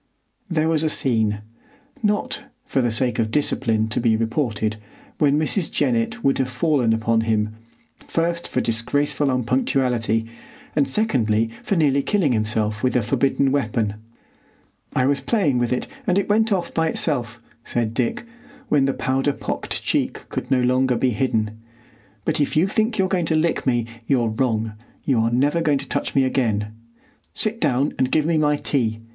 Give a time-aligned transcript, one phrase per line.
[0.49, 1.43] There was a scene,
[2.01, 4.77] not, for the sake of discipline, to be reported,
[5.19, 5.69] when Mrs.
[5.69, 7.53] Jennett would have fallen upon him,
[7.99, 10.25] first for disgraceful unpunctuality,
[10.75, 13.93] and secondly for nearly killing himself with a forbidden weapon.
[14.95, 18.25] "I was playing with it, and it went off by itself," said Dick,
[18.69, 21.59] when the powder pocked cheek could no longer be hidden,
[22.25, 24.73] "but if you think you're going to lick me you're wrong.
[25.05, 26.73] You are never going to touch me again.
[27.35, 28.99] Sit down and give me my tea.